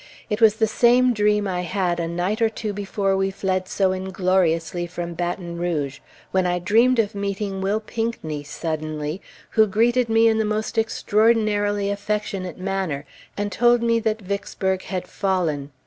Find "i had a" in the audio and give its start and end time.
1.47-2.07